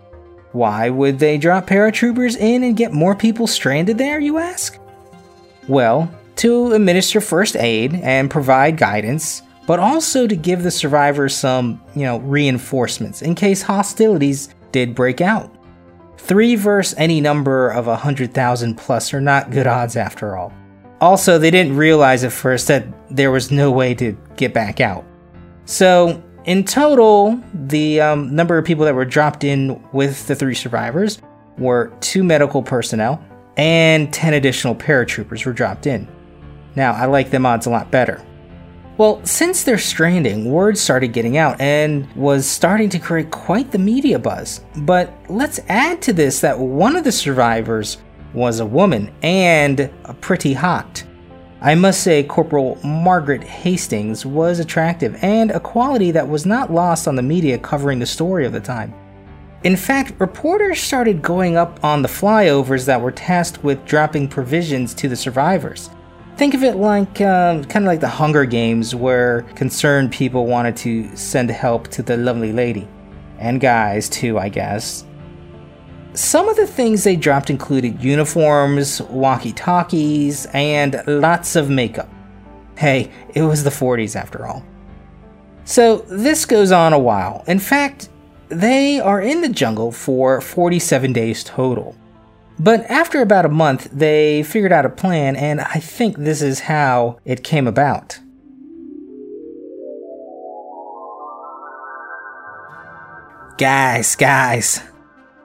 Why 0.54 0.90
would 0.90 1.20
they 1.20 1.38
drop 1.38 1.68
paratroopers 1.68 2.38
in 2.38 2.64
and 2.64 2.78
get 2.78 2.94
more 2.94 3.16
people 3.16 3.48
stranded 3.48 3.98
there, 3.98 4.18
you 4.18 4.38
ask? 4.38 4.80
Well, 5.68 6.10
to 6.38 6.74
administer 6.74 7.20
first 7.22 7.56
aid 7.56 7.94
and 7.96 8.30
provide 8.30 8.78
guidance, 8.78 9.42
but 9.66 9.80
also 9.80 10.28
to 10.28 10.36
give 10.36 10.64
the 10.64 10.72
survivors 10.72 11.36
some, 11.36 11.82
you 11.96 12.04
know, 12.04 12.20
reinforcements 12.20 13.22
in 13.22 13.36
case 13.36 13.62
hostilities 13.62 14.50
did 14.72 14.96
break 14.96 15.22
out. 15.22 15.54
Three 16.18 16.56
versus 16.56 16.98
any 16.98 17.22
number 17.22 17.70
of 17.70 17.88
a 17.88 17.96
hundred 17.96 18.34
thousand 18.34 18.76
plus 18.76 19.14
are 19.14 19.22
not 19.22 19.52
good 19.52 19.68
odds 19.68 19.96
after 19.96 20.36
all. 20.36 20.54
Also, 21.00 21.38
they 21.38 21.52
didn't 21.52 21.76
realize 21.76 22.24
at 22.24 22.32
first 22.32 22.68
that 22.68 22.86
there 23.10 23.32
was 23.32 23.52
no 23.52 23.72
way 23.72 23.94
to 23.96 24.18
get 24.36 24.54
back 24.54 24.82
out. 24.82 25.06
So, 25.66 26.24
in 26.46 26.64
total, 26.64 27.42
the 27.54 28.02
um, 28.02 28.34
number 28.34 28.58
of 28.58 28.66
people 28.66 28.86
that 28.86 28.96
were 28.96 29.06
dropped 29.06 29.44
in 29.44 29.84
with 29.92 30.26
the 30.28 30.36
three 30.36 30.56
survivors 30.56 31.22
were 31.58 31.94
two 32.00 32.24
medical 32.24 32.64
personnel 32.64 33.24
and 33.58 34.14
10 34.14 34.34
additional 34.36 34.76
paratroopers 34.76 35.46
were 35.46 35.54
dropped 35.54 35.88
in. 35.88 36.08
Now, 36.78 36.94
I 36.94 37.08
like 37.08 37.32
them 37.32 37.44
odds 37.44 37.66
a 37.66 37.72
lot 37.72 37.90
better. 37.90 38.24
Well, 39.00 39.26
since 39.26 39.64
their 39.64 39.80
stranding, 39.80 40.52
word 40.52 40.78
started 40.78 41.08
getting 41.08 41.36
out 41.36 41.60
and 41.60 42.08
was 42.16 42.46
starting 42.46 42.88
to 42.90 43.00
create 43.00 43.32
quite 43.32 43.72
the 43.72 43.80
media 43.80 44.20
buzz. 44.20 44.64
But 44.76 45.12
let's 45.28 45.60
add 45.70 46.04
to 46.04 46.14
this 46.14 46.40
that 46.42 46.60
one 46.60 46.96
of 46.96 47.04
the 47.04 47.12
survivors 47.12 47.98
was 48.32 48.60
a 48.60 48.66
woman 48.66 49.12
and 49.24 49.90
pretty 50.22 50.54
hot. 50.54 51.04
I 51.62 51.74
must 51.74 52.04
say, 52.04 52.22
Corporal 52.22 52.78
Margaret 52.84 53.44
Hastings 53.44 54.24
was 54.24 54.60
attractive 54.60 55.18
and 55.24 55.50
a 55.50 55.60
quality 55.60 56.12
that 56.12 56.30
was 56.30 56.46
not 56.46 56.72
lost 56.72 57.08
on 57.08 57.16
the 57.16 57.24
media 57.24 57.58
covering 57.58 57.98
the 57.98 58.06
story 58.06 58.46
of 58.46 58.54
the 58.54 58.60
time. 58.60 58.94
In 59.64 59.76
fact, 59.76 60.14
reporters 60.20 60.80
started 60.80 61.24
going 61.24 61.58
up 61.58 61.84
on 61.84 62.04
the 62.04 62.08
flyovers 62.08 62.86
that 62.86 63.02
were 63.02 63.12
tasked 63.12 63.64
with 63.64 63.84
dropping 63.86 64.28
provisions 64.28 64.94
to 64.94 65.10
the 65.10 65.16
survivors. 65.16 65.90
Think 66.38 66.54
of 66.54 66.64
it 66.64 66.76
like 66.76 67.20
um, 67.20 67.66
kind 67.66 67.84
of 67.84 67.88
like 67.88 68.00
the 68.00 68.08
Hunger 68.08 68.46
Games, 68.46 68.94
where 68.94 69.42
concerned 69.56 70.12
people 70.12 70.46
wanted 70.46 70.78
to 70.78 71.16
send 71.18 71.50
help 71.50 71.88
to 71.88 72.04
the 72.04 72.16
lovely 72.16 72.54
lady. 72.54 72.88
And 73.40 73.60
guys, 73.60 74.08
too, 74.08 74.38
I 74.38 74.50
guess. 74.50 75.04
Some 76.14 76.48
of 76.48 76.56
the 76.56 76.68
things 76.68 77.04
they 77.04 77.16
dropped 77.16 77.50
included 77.50 78.04
uniforms, 78.04 79.02
walkie 79.02 79.52
talkies, 79.52 80.46
and 80.54 81.02
lots 81.08 81.56
of 81.56 81.72
makeup. 81.72 82.10
Hey, 82.76 83.12
it 83.34 83.42
was 83.42 83.64
the 83.64 83.72
40s 83.72 84.16
after 84.16 84.46
all. 84.46 84.64
So, 85.66 86.06
this 86.08 86.46
goes 86.46 86.72
on 86.72 86.94
a 86.94 87.00
while. 87.00 87.44
In 87.48 87.58
fact, 87.58 88.10
they 88.50 89.00
are 89.00 89.22
in 89.22 89.42
the 89.42 89.50
jungle 89.50 89.92
for 89.92 90.40
47 90.40 91.14
days 91.14 91.44
total. 91.44 91.96
But 92.60 92.90
after 92.90 93.22
about 93.22 93.46
a 93.46 93.50
month, 93.50 93.90
they 93.92 94.42
figured 94.44 94.72
out 94.72 94.86
a 94.86 94.90
plan, 94.90 95.36
and 95.36 95.62
I 95.62 95.80
think 95.80 96.18
this 96.18 96.42
is 96.42 96.62
how 96.62 97.20
it 97.24 97.44
came 97.44 97.68
about. 97.68 98.20
Guys, 103.58 104.16
guys, 104.16 104.82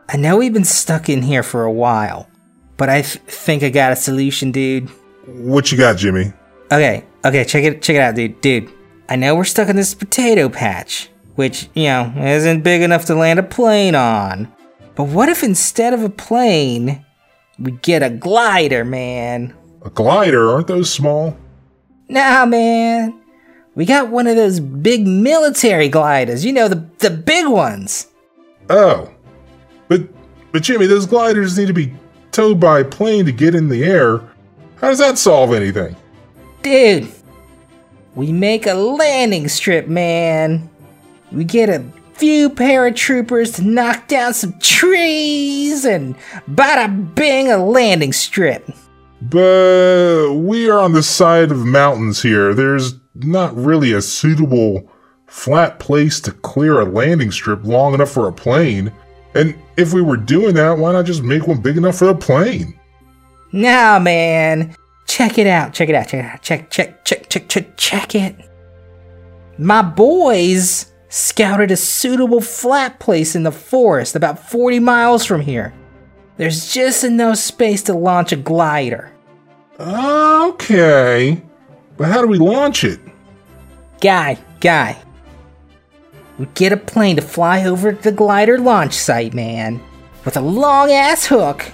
I 0.08 0.16
know 0.16 0.36
we've 0.36 0.52
been 0.52 0.64
stuck 0.64 1.08
in 1.08 1.22
here 1.22 1.42
for 1.42 1.64
a 1.64 1.72
while, 1.72 2.28
but 2.76 2.88
I 2.88 3.02
th- 3.02 3.18
think 3.24 3.62
I 3.62 3.70
got 3.70 3.92
a 3.92 3.96
solution, 3.96 4.52
dude. 4.52 4.88
What 5.26 5.72
you 5.72 5.78
got, 5.78 5.96
Jimmy? 5.96 6.32
Okay, 6.70 7.04
okay, 7.24 7.44
check 7.44 7.64
it, 7.64 7.82
check 7.82 7.96
it 7.96 8.00
out, 8.00 8.14
dude. 8.14 8.40
Dude, 8.40 8.70
I 9.08 9.16
know 9.16 9.34
we're 9.34 9.44
stuck 9.44 9.68
in 9.68 9.76
this 9.76 9.94
potato 9.94 10.48
patch, 10.48 11.10
which 11.36 11.68
you 11.74 11.84
know 11.84 12.12
isn't 12.16 12.62
big 12.62 12.82
enough 12.82 13.06
to 13.06 13.14
land 13.14 13.38
a 13.38 13.42
plane 13.42 13.94
on. 13.94 14.52
But 14.94 15.04
what 15.04 15.28
if 15.28 15.42
instead 15.42 15.94
of 15.94 16.02
a 16.02 16.10
plane, 16.10 17.04
we 17.58 17.72
get 17.72 18.02
a 18.02 18.10
glider, 18.10 18.84
man? 18.84 19.54
A 19.84 19.90
glider? 19.90 20.50
Aren't 20.50 20.66
those 20.66 20.92
small? 20.92 21.36
Nah, 22.08 22.44
man. 22.44 23.18
We 23.74 23.86
got 23.86 24.10
one 24.10 24.26
of 24.26 24.36
those 24.36 24.60
big 24.60 25.06
military 25.06 25.88
gliders. 25.88 26.44
You 26.44 26.52
know 26.52 26.68
the 26.68 26.86
the 26.98 27.10
big 27.10 27.46
ones. 27.46 28.08
Oh. 28.68 29.10
But 29.88 30.02
but 30.52 30.62
Jimmy, 30.62 30.86
those 30.86 31.06
gliders 31.06 31.56
need 31.56 31.68
to 31.68 31.72
be 31.72 31.94
towed 32.32 32.60
by 32.60 32.80
a 32.80 32.84
plane 32.84 33.24
to 33.24 33.32
get 33.32 33.54
in 33.54 33.68
the 33.68 33.84
air. 33.84 34.18
How 34.76 34.88
does 34.88 34.98
that 34.98 35.16
solve 35.16 35.54
anything? 35.54 35.96
Dude, 36.62 37.10
we 38.14 38.30
make 38.30 38.66
a 38.66 38.74
landing 38.74 39.48
strip, 39.48 39.88
man. 39.88 40.68
We 41.30 41.44
get 41.44 41.70
a 41.70 41.82
few 42.22 42.48
paratroopers 42.48 43.56
to 43.56 43.64
knock 43.64 44.06
down 44.06 44.32
some 44.32 44.56
trees, 44.60 45.84
and 45.84 46.14
bada 46.48 47.12
bing, 47.16 47.50
a 47.50 47.56
landing 47.56 48.12
strip. 48.12 48.64
But 49.20 50.32
we 50.36 50.70
are 50.70 50.78
on 50.78 50.92
the 50.92 51.02
side 51.02 51.50
of 51.50 51.66
mountains 51.66 52.22
here. 52.22 52.54
There's 52.54 52.94
not 53.16 53.56
really 53.56 53.92
a 53.92 54.00
suitable 54.00 54.88
flat 55.26 55.80
place 55.80 56.20
to 56.20 56.30
clear 56.30 56.78
a 56.78 56.84
landing 56.84 57.32
strip 57.32 57.64
long 57.64 57.92
enough 57.92 58.12
for 58.12 58.28
a 58.28 58.32
plane. 58.32 58.92
And 59.34 59.60
if 59.76 59.92
we 59.92 60.00
were 60.00 60.16
doing 60.16 60.54
that, 60.54 60.78
why 60.78 60.92
not 60.92 61.06
just 61.06 61.24
make 61.24 61.48
one 61.48 61.60
big 61.60 61.76
enough 61.76 61.98
for 61.98 62.08
a 62.08 62.14
plane? 62.14 62.78
Nah, 63.50 63.98
man. 63.98 64.76
Check 65.08 65.38
it 65.38 65.48
out. 65.48 65.72
Check 65.72 65.88
it 65.88 65.96
out. 65.96 66.06
Check 66.06 66.24
it 66.24 66.30
out. 66.30 66.42
Check, 66.42 66.70
check, 66.70 67.04
check, 67.04 67.28
check, 67.28 67.48
check, 67.48 67.76
check 67.76 68.14
it. 68.14 68.36
My 69.58 69.82
boys 69.82 70.91
scouted 71.12 71.70
a 71.70 71.76
suitable 71.76 72.40
flat 72.40 72.98
place 72.98 73.36
in 73.36 73.42
the 73.42 73.52
forest 73.52 74.16
about 74.16 74.48
40 74.48 74.78
miles 74.78 75.26
from 75.26 75.42
here. 75.42 75.74
There's 76.38 76.72
just 76.72 77.04
enough 77.04 77.36
space 77.36 77.82
to 77.82 77.92
launch 77.92 78.32
a 78.32 78.36
glider. 78.36 79.12
Okay. 79.78 81.42
But 81.98 82.08
how 82.08 82.22
do 82.22 82.28
we 82.28 82.38
launch 82.38 82.82
it? 82.82 82.98
Guy, 84.00 84.38
guy. 84.60 84.96
We 86.38 86.46
get 86.54 86.72
a 86.72 86.78
plane 86.78 87.16
to 87.16 87.22
fly 87.22 87.66
over 87.66 87.92
the 87.92 88.10
glider 88.10 88.58
launch 88.58 88.94
site, 88.94 89.34
man, 89.34 89.82
with 90.24 90.38
a 90.38 90.40
long 90.40 90.90
ass 90.90 91.26
hook. 91.26 91.70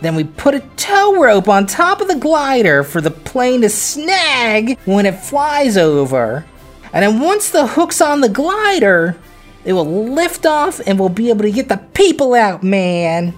Then 0.00 0.16
we 0.16 0.24
put 0.24 0.56
a 0.56 0.68
tow 0.74 1.22
rope 1.22 1.48
on 1.48 1.66
top 1.66 2.00
of 2.00 2.08
the 2.08 2.16
glider 2.16 2.82
for 2.82 3.00
the 3.00 3.12
plane 3.12 3.60
to 3.60 3.68
snag 3.68 4.76
when 4.80 5.06
it 5.06 5.20
flies 5.20 5.76
over. 5.76 6.44
And 6.92 7.02
then 7.02 7.20
once 7.20 7.50
the 7.50 7.66
hook's 7.66 8.00
on 8.00 8.20
the 8.20 8.28
glider, 8.28 9.16
it 9.64 9.72
will 9.72 10.04
lift 10.04 10.46
off 10.46 10.80
and 10.86 10.98
we'll 10.98 11.08
be 11.08 11.28
able 11.28 11.42
to 11.42 11.50
get 11.50 11.68
the 11.68 11.78
people 11.94 12.34
out, 12.34 12.62
man. 12.62 13.34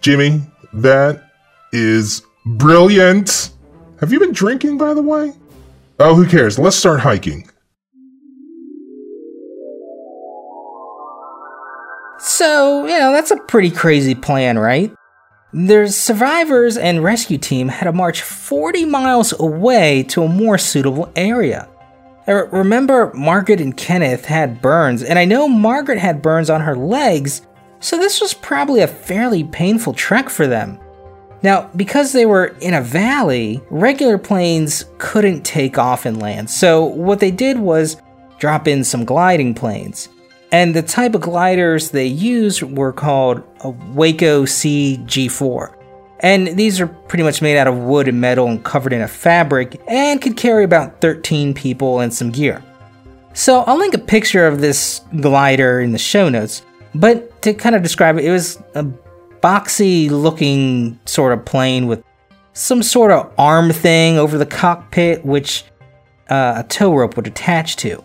Jimmy, 0.00 0.42
that 0.72 1.22
is 1.72 2.22
brilliant. 2.44 3.50
Have 4.00 4.12
you 4.12 4.18
been 4.18 4.32
drinking, 4.32 4.78
by 4.78 4.94
the 4.94 5.02
way? 5.02 5.32
Oh, 5.98 6.14
who 6.14 6.26
cares? 6.26 6.58
Let's 6.58 6.76
start 6.76 7.00
hiking. 7.00 7.48
So, 12.18 12.86
you 12.86 12.98
know, 12.98 13.12
that's 13.12 13.30
a 13.30 13.36
pretty 13.36 13.70
crazy 13.70 14.14
plan, 14.14 14.58
right? 14.58 14.92
Their 15.54 15.86
survivors 15.88 16.76
and 16.76 17.02
rescue 17.02 17.38
team 17.38 17.68
had 17.68 17.86
to 17.86 17.92
march 17.92 18.20
40 18.20 18.84
miles 18.84 19.32
away 19.40 20.02
to 20.04 20.24
a 20.24 20.28
more 20.28 20.58
suitable 20.58 21.10
area. 21.16 21.68
Uh, 22.30 22.46
Remember, 22.46 23.10
Margaret 23.12 23.60
and 23.60 23.76
Kenneth 23.76 24.24
had 24.24 24.62
burns, 24.62 25.02
and 25.02 25.18
I 25.18 25.24
know 25.24 25.48
Margaret 25.48 25.98
had 25.98 26.22
burns 26.22 26.48
on 26.48 26.60
her 26.60 26.76
legs, 26.76 27.42
so 27.80 27.98
this 27.98 28.20
was 28.20 28.34
probably 28.34 28.82
a 28.82 28.86
fairly 28.86 29.42
painful 29.42 29.94
trek 29.94 30.28
for 30.30 30.46
them. 30.46 30.78
Now, 31.42 31.68
because 31.74 32.12
they 32.12 32.26
were 32.26 32.54
in 32.60 32.74
a 32.74 32.82
valley, 32.82 33.60
regular 33.70 34.16
planes 34.16 34.84
couldn't 34.98 35.42
take 35.42 35.76
off 35.76 36.06
and 36.06 36.22
land, 36.22 36.48
so 36.48 36.84
what 36.84 37.18
they 37.18 37.32
did 37.32 37.58
was 37.58 37.96
drop 38.38 38.68
in 38.68 38.84
some 38.84 39.04
gliding 39.04 39.52
planes. 39.52 40.08
And 40.52 40.74
the 40.74 40.82
type 40.82 41.14
of 41.16 41.22
gliders 41.22 41.90
they 41.90 42.06
used 42.06 42.62
were 42.62 42.92
called 42.92 43.42
a 43.60 43.70
Waco 43.70 44.44
CG4. 44.44 45.79
And 46.22 46.48
these 46.48 46.80
are 46.80 46.86
pretty 46.86 47.24
much 47.24 47.40
made 47.40 47.56
out 47.56 47.66
of 47.66 47.78
wood 47.78 48.06
and 48.06 48.20
metal 48.20 48.46
and 48.46 48.62
covered 48.62 48.92
in 48.92 49.00
a 49.00 49.08
fabric 49.08 49.80
and 49.88 50.20
could 50.20 50.36
carry 50.36 50.64
about 50.64 51.00
13 51.00 51.54
people 51.54 52.00
and 52.00 52.12
some 52.12 52.30
gear. 52.30 52.62
So 53.32 53.60
I'll 53.60 53.78
link 53.78 53.94
a 53.94 53.98
picture 53.98 54.46
of 54.46 54.60
this 54.60 55.00
glider 55.20 55.80
in 55.80 55.92
the 55.92 55.98
show 55.98 56.28
notes, 56.28 56.62
but 56.94 57.40
to 57.42 57.54
kind 57.54 57.74
of 57.74 57.82
describe 57.82 58.18
it, 58.18 58.24
it 58.24 58.30
was 58.30 58.62
a 58.74 58.84
boxy 59.42 60.10
looking 60.10 60.98
sort 61.06 61.32
of 61.32 61.44
plane 61.44 61.86
with 61.86 62.04
some 62.52 62.82
sort 62.82 63.12
of 63.12 63.32
arm 63.38 63.72
thing 63.72 64.18
over 64.18 64.36
the 64.36 64.46
cockpit, 64.46 65.24
which 65.24 65.64
uh, 66.28 66.54
a 66.56 66.68
tow 66.68 66.94
rope 66.94 67.16
would 67.16 67.26
attach 67.26 67.76
to. 67.76 68.04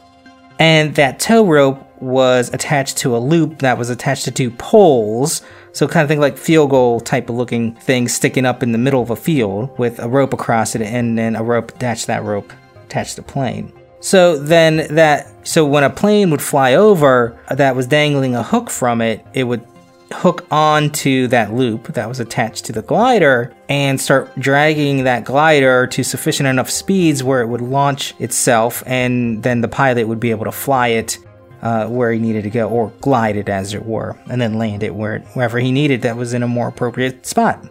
And 0.60 0.96
that 0.96 1.20
tow 1.20 1.46
rope 1.46 1.82
was 2.02 2.54
attached 2.54 2.98
to 2.98 3.16
a 3.16 3.20
loop 3.20 3.60
that 3.60 3.78
was 3.78 3.90
attached 3.90 4.26
to 4.26 4.32
two 4.32 4.52
poles. 4.52 5.42
So, 5.72 5.88
kind 5.88 6.04
of 6.04 6.08
think 6.08 6.22
like 6.22 6.38
field 6.38 6.70
goal 6.70 7.02
type 7.02 7.30
of 7.30 7.36
looking 7.36 7.76
thing 7.76 8.08
sticking 8.08 8.46
up 8.46 8.64
in 8.64 8.72
the 8.72 8.78
middle 8.78 9.02
of 9.02 9.10
a 9.10 9.16
field 9.16 9.78
with 9.78 10.00
a 10.00 10.08
rope 10.08 10.34
across 10.34 10.76
it 10.76 10.82
and 10.82 11.18
then 11.18 11.36
a 11.36 11.44
rope 11.44 11.72
attached 11.76 12.08
that 12.08 12.24
rope 12.24 12.54
attached 12.86 13.16
to 13.16 13.22
the 13.22 13.28
plane. 13.28 13.74
So 14.00 14.38
then 14.38 14.96
that 14.96 15.28
so 15.48 15.66
when 15.66 15.84
a 15.84 15.90
plane 15.90 16.30
would 16.30 16.42
fly 16.42 16.76
over 16.76 17.38
that 17.50 17.76
was 17.76 17.88
dangling 17.88 18.36
a 18.36 18.44
hook 18.44 18.70
from 18.70 19.02
it, 19.02 19.26
it 19.34 19.46
would 19.46 19.66
hook 20.14 20.46
onto 20.52 21.28
that 21.28 21.54
loop 21.54 21.88
that 21.94 22.08
was 22.08 22.20
attached 22.20 22.66
to 22.66 22.72
the 22.72 22.82
glider 22.82 23.54
and 23.70 24.00
start 24.00 24.34
dragging 24.40 25.04
that 25.04 25.26
glider 25.26 25.88
to 25.88 26.04
sufficient 26.04 26.48
enough 26.48 26.70
speeds 26.70 27.24
where 27.24 27.42
it 27.42 27.48
would 27.48 27.62
launch 27.62 28.14
itself 28.20 28.84
and 28.86 29.42
then 29.44 29.62
the 29.62 29.68
pilot 29.68 30.08
would 30.08 30.20
be 30.20 30.32
able 30.32 30.46
to 30.46 30.52
fly 30.52 30.90
it 30.90 31.18
uh, 31.62 31.88
where 31.88 32.12
he 32.12 32.20
needed 32.20 32.44
to 32.44 32.50
go 32.50 32.70
or 32.70 32.92
glide 33.02 33.36
it 33.36 33.50
as 33.50 33.74
it 33.74 33.86
were 33.86 34.16
and 34.30 34.40
then 34.40 34.60
land 34.60 34.84
it 34.84 34.94
where, 34.94 35.20
wherever 35.34 35.60
he 35.60 35.72
needed 35.72 36.02
that 36.04 36.16
was 36.16 36.34
in 36.34 36.44
a 36.44 36.48
more 36.48 36.68
appropriate 36.68 37.26
spot. 37.26 37.66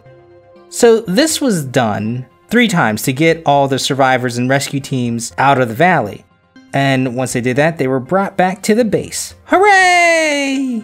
So 0.69 1.01
this 1.01 1.39
was 1.39 1.63
done 1.63 2.25
three 2.49 2.67
times 2.67 3.03
to 3.03 3.13
get 3.13 3.41
all 3.45 3.67
the 3.67 3.79
survivors 3.79 4.37
and 4.37 4.49
rescue 4.49 4.81
teams 4.81 5.33
out 5.37 5.61
of 5.61 5.69
the 5.69 5.75
valley. 5.75 6.25
And 6.73 7.15
once 7.15 7.31
they 7.31 7.41
did 7.41 7.55
that, 7.55 7.77
they 7.77 7.87
were 7.87 8.01
brought 8.01 8.35
back 8.35 8.61
to 8.63 8.75
the 8.75 8.83
base. 8.83 9.35
Hooray! 9.45 10.83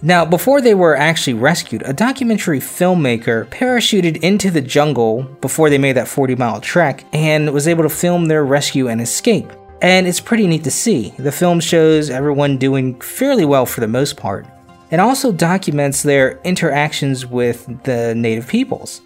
Now, 0.00 0.24
before 0.24 0.60
they 0.60 0.74
were 0.74 0.96
actually 0.96 1.34
rescued, 1.34 1.82
a 1.84 1.92
documentary 1.92 2.60
filmmaker 2.60 3.46
parachuted 3.46 4.18
into 4.18 4.48
the 4.48 4.60
jungle 4.60 5.24
before 5.40 5.70
they 5.70 5.78
made 5.78 5.96
that 5.96 6.06
40 6.06 6.36
mile 6.36 6.60
trek 6.60 7.04
and 7.12 7.52
was 7.52 7.66
able 7.66 7.82
to 7.82 7.88
film 7.88 8.26
their 8.26 8.44
rescue 8.44 8.88
and 8.88 9.00
escape. 9.00 9.50
And 9.82 10.06
it's 10.06 10.20
pretty 10.20 10.46
neat 10.46 10.62
to 10.64 10.70
see. 10.70 11.14
The 11.18 11.32
film 11.32 11.58
shows 11.58 12.10
everyone 12.10 12.58
doing 12.58 13.00
fairly 13.00 13.44
well 13.44 13.66
for 13.66 13.80
the 13.80 13.88
most 13.88 14.16
part, 14.16 14.46
and 14.92 15.00
also 15.00 15.32
documents 15.32 16.02
their 16.02 16.38
interactions 16.42 17.26
with 17.26 17.66
the 17.82 18.14
native 18.14 18.46
peoples. 18.46 19.00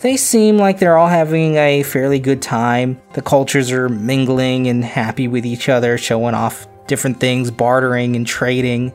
They 0.00 0.16
seem 0.16 0.56
like 0.56 0.78
they're 0.78 0.96
all 0.96 1.08
having 1.08 1.56
a 1.56 1.82
fairly 1.82 2.18
good 2.18 2.40
time. 2.40 3.00
The 3.12 3.20
cultures 3.20 3.70
are 3.70 3.90
mingling 3.90 4.68
and 4.68 4.82
happy 4.82 5.28
with 5.28 5.44
each 5.44 5.68
other, 5.68 5.98
showing 5.98 6.34
off 6.34 6.66
different 6.86 7.20
things, 7.20 7.50
bartering 7.50 8.16
and 8.16 8.26
trading. 8.26 8.92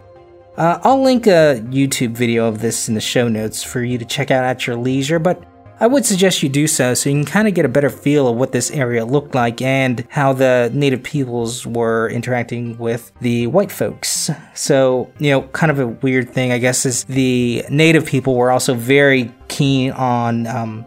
Uh, 0.57 0.79
I'll 0.83 1.03
link 1.03 1.27
a 1.27 1.61
YouTube 1.65 2.11
video 2.11 2.47
of 2.47 2.61
this 2.61 2.87
in 2.87 2.95
the 2.95 3.01
show 3.01 3.27
notes 3.27 3.61
for 3.61 3.83
you 3.83 3.97
to 3.97 4.05
check 4.05 4.31
out 4.31 4.45
at 4.45 4.65
your 4.65 4.77
leisure, 4.77 5.19
but 5.19 5.43
I 5.81 5.87
would 5.87 6.05
suggest 6.05 6.41
you 6.41 6.47
do 6.47 6.67
so 6.67 6.93
so 6.93 7.09
you 7.09 7.17
can 7.17 7.25
kind 7.25 7.47
of 7.49 7.53
get 7.53 7.65
a 7.65 7.69
better 7.69 7.89
feel 7.89 8.29
of 8.29 8.37
what 8.37 8.53
this 8.53 8.71
area 8.71 9.03
looked 9.03 9.35
like 9.35 9.61
and 9.61 10.07
how 10.09 10.31
the 10.31 10.71
native 10.73 11.03
peoples 11.03 11.67
were 11.67 12.09
interacting 12.09 12.77
with 12.77 13.11
the 13.19 13.47
white 13.47 13.71
folks. 13.71 14.31
So, 14.53 15.11
you 15.19 15.31
know, 15.31 15.41
kind 15.49 15.71
of 15.71 15.79
a 15.79 15.87
weird 15.87 16.29
thing, 16.29 16.53
I 16.53 16.59
guess, 16.59 16.85
is 16.85 17.03
the 17.03 17.65
native 17.69 18.05
people 18.05 18.35
were 18.35 18.51
also 18.51 18.73
very 18.73 19.33
keen 19.49 19.91
on 19.91 20.47
um, 20.47 20.85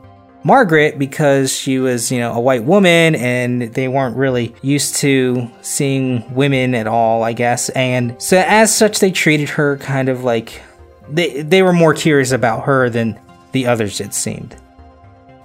Margaret 0.49 0.99
because 0.99 1.53
she 1.53 1.79
was, 1.79 2.11
you 2.11 2.19
know, 2.19 2.33
a 2.33 2.41
white 2.41 2.65
woman 2.65 3.15
and 3.15 3.63
they 3.75 3.87
weren't 3.87 4.17
really 4.17 4.55
used 4.63 4.97
to 4.97 5.47
seeing 5.61 6.35
women 6.35 6.75
at 6.75 6.87
all, 6.87 7.23
I 7.23 7.35
guess. 7.35 7.69
And 7.71 8.17
so 8.21 8.43
as 8.47 8.75
such 8.75 8.99
they 8.99 9.11
treated 9.11 9.51
her 9.51 9.77
kind 9.77 10.09
of 10.09 10.25
like 10.25 10.63
they 11.07 11.43
they 11.43 11.63
were 11.63 11.75
more 11.75 11.93
curious 11.93 12.33
about 12.33 12.65
her 12.65 12.89
than 12.89 13.21
the 13.53 13.67
others 13.67 14.01
it 14.01 14.15
seemed. 14.15 14.57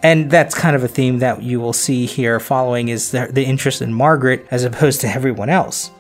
And 0.04 0.32
that's 0.32 0.56
kind 0.56 0.74
of 0.74 0.86
a 0.86 0.88
theme 0.88 1.20
that 1.20 1.44
you 1.44 1.60
will 1.60 1.74
see 1.74 2.06
here 2.06 2.40
following 2.40 2.88
is 2.88 3.12
the, 3.12 3.28
the 3.30 3.44
interest 3.44 3.82
in 3.82 3.94
Margaret 3.94 4.48
as 4.52 4.64
opposed 4.64 5.02
to 5.02 5.10
everyone 5.10 5.50
else. 5.50 5.92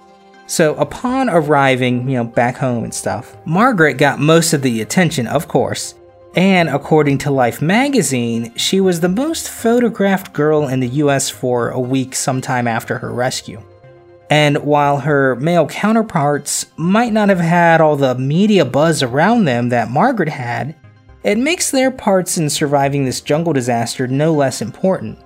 So 0.47 0.75
upon 0.75 1.29
arriving, 1.29 2.07
you 2.07 2.15
know, 2.15 2.23
back 2.23 2.55
home 2.55 2.85
and 2.85 2.93
stuff, 2.93 3.35
Margaret 3.45 3.95
got 3.95 4.19
most 4.19 4.53
of 4.53 4.61
the 4.61 4.79
attention, 4.79 5.27
of 5.27 5.49
course, 5.49 5.95
and 6.35 6.67
according 6.69 7.19
to 7.19 7.31
Life 7.31 7.61
magazine, 7.61 8.53
she 8.55 8.81
was 8.81 8.99
the 8.99 9.09
most 9.09 9.49
photographed 9.49 10.33
girl 10.33 10.67
in 10.67 10.79
the 10.79 10.87
US 10.87 11.29
for 11.29 11.69
a 11.69 11.79
week 11.79 12.15
sometime 12.15 12.67
after 12.67 12.97
her 12.97 13.13
rescue. 13.13 13.61
And 14.29 14.57
while 14.63 14.99
her 14.99 15.35
male 15.35 15.67
counterparts 15.67 16.65
might 16.75 17.13
not 17.13 17.29
have 17.29 17.39
had 17.39 17.81
all 17.81 17.95
the 17.95 18.15
media 18.15 18.65
buzz 18.65 19.03
around 19.03 19.45
them 19.45 19.69
that 19.69 19.91
Margaret 19.91 20.29
had, 20.29 20.75
it 21.23 21.37
makes 21.37 21.69
their 21.69 21.91
parts 21.91 22.37
in 22.37 22.49
surviving 22.49 23.05
this 23.05 23.21
jungle 23.21 23.53
disaster 23.53 24.07
no 24.07 24.33
less 24.33 24.61
important. 24.61 25.19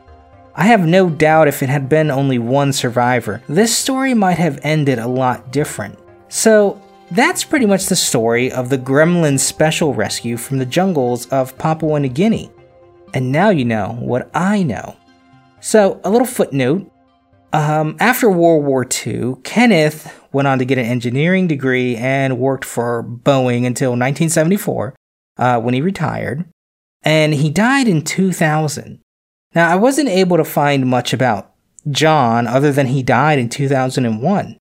I 0.56 0.66
have 0.66 0.86
no 0.86 1.10
doubt 1.10 1.48
if 1.48 1.64
it 1.64 1.70
had 1.70 1.88
been 1.88 2.12
only 2.12 2.38
one 2.38 2.74
survivor, 2.74 3.42
this 3.48 3.76
story 3.76 4.14
might 4.14 4.40
have 4.40 4.60
ended 4.64 5.00
a 5.00 5.08
lot 5.08 5.52
different. 5.52 5.98
So, 6.30 6.82
that's 7.12 7.44
pretty 7.44 7.66
much 7.66 7.86
the 7.86 7.96
story 7.96 8.52
of 8.52 8.70
the 8.70 8.78
Gremlin 8.78 9.40
special 9.40 9.94
rescue 9.94 10.38
from 10.38 10.58
the 10.58 10.66
jungles 10.66 11.26
of 11.28 11.58
Papua 11.58 12.00
New 12.00 12.10
Guinea. 12.10 12.52
And 13.14 13.32
now 13.32 13.50
you 13.50 13.66
know 13.66 13.98
what 14.00 14.30
I 14.34 14.64
know. 14.64 14.98
So, 15.62 16.02
a 16.04 16.10
little 16.10 16.28
footnote. 16.28 16.92
Um, 17.54 17.96
after 18.00 18.30
World 18.30 18.66
War 18.66 18.86
II, 18.86 19.36
Kenneth 19.44 20.14
went 20.34 20.48
on 20.48 20.60
to 20.60 20.66
get 20.66 20.78
an 20.78 20.86
engineering 20.86 21.48
degree 21.48 21.96
and 21.96 22.38
worked 22.38 22.66
for 22.66 23.04
Boeing 23.04 23.66
until 23.66 23.92
1974 23.92 24.96
uh, 25.38 25.60
when 25.62 25.74
he 25.74 25.82
retired. 25.82 26.46
And 27.04 27.34
he 27.34 27.50
died 27.50 27.88
in 27.88 28.04
2000. 28.04 29.00
Now, 29.56 29.72
I 29.72 29.76
wasn't 29.76 30.10
able 30.10 30.38
to 30.38 30.44
find 30.44 30.86
much 30.86 31.14
about 31.14 31.54
John 31.90 32.48
other 32.48 32.72
than 32.72 32.88
he 32.88 33.02
died 33.02 33.40
in 33.40 33.48
2001. 33.48 34.57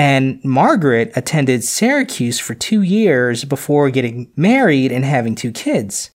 And 0.00 0.42
Margaret 0.42 1.12
attended 1.14 1.62
Syracuse 1.62 2.40
for 2.40 2.54
two 2.54 2.80
years 2.80 3.44
before 3.44 3.90
getting 3.90 4.32
married 4.34 4.92
and 4.92 5.04
having 5.04 5.34
two 5.34 5.52
kids. 5.52 6.10